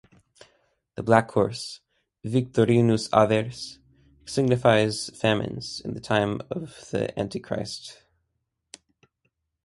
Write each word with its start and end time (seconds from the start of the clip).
The 0.95 1.03
black 1.03 1.29
horse, 1.29 1.79
Victorinus 2.23 3.07
avers, 3.13 3.77
signifies 4.25 5.11
"famines" 5.11 5.79
in 5.85 5.93
the 5.93 5.99
time 5.99 6.41
of 6.49 6.87
the 6.89 7.13
Antichrist. 7.19 7.99